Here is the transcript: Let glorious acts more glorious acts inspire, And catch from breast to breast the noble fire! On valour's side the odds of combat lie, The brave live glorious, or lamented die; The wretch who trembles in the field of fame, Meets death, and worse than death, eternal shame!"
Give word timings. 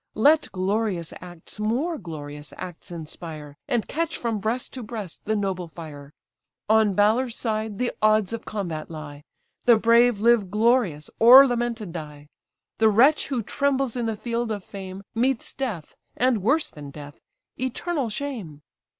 Let 0.15 0.51
glorious 0.51 1.13
acts 1.21 1.59
more 1.59 1.99
glorious 1.99 2.51
acts 2.57 2.89
inspire, 2.89 3.55
And 3.67 3.87
catch 3.87 4.17
from 4.17 4.39
breast 4.39 4.73
to 4.73 4.81
breast 4.81 5.23
the 5.25 5.35
noble 5.35 5.67
fire! 5.67 6.11
On 6.67 6.95
valour's 6.95 7.37
side 7.37 7.77
the 7.77 7.91
odds 8.01 8.33
of 8.33 8.43
combat 8.43 8.89
lie, 8.89 9.21
The 9.65 9.77
brave 9.77 10.19
live 10.19 10.49
glorious, 10.49 11.11
or 11.19 11.45
lamented 11.45 11.91
die; 11.93 12.29
The 12.79 12.89
wretch 12.89 13.27
who 13.27 13.43
trembles 13.43 13.95
in 13.95 14.07
the 14.07 14.17
field 14.17 14.51
of 14.51 14.63
fame, 14.63 15.03
Meets 15.13 15.53
death, 15.53 15.95
and 16.17 16.41
worse 16.41 16.71
than 16.71 16.89
death, 16.89 17.21
eternal 17.55 18.09
shame!" 18.09 18.63